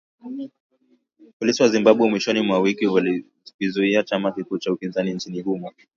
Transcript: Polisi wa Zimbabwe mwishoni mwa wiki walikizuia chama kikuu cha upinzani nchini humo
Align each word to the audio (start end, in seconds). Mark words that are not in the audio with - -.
Polisi 1.39 1.61
wa 1.63 1.69
Zimbabwe 1.69 2.07
mwishoni 2.09 2.41
mwa 2.41 2.59
wiki 2.59 2.87
walikizuia 2.87 4.03
chama 4.03 4.31
kikuu 4.31 4.57
cha 4.57 4.73
upinzani 4.73 5.13
nchini 5.13 5.41
humo 5.41 5.71